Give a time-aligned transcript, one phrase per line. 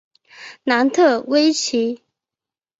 [0.63, 2.01] 楠特威奇。